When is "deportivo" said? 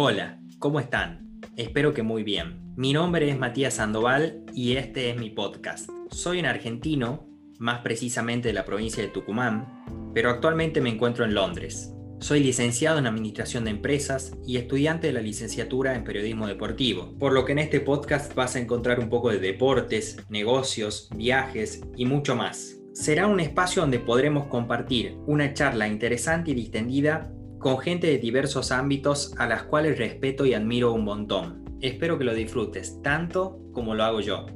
16.46-17.18